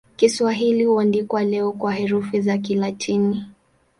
Kiswahili 0.15 0.85
huandikwa 0.85 1.43
leo 1.43 1.71
kwa 1.71 1.93
herufi 1.93 2.41
za 2.41 2.57
Kilatini. 2.57 3.45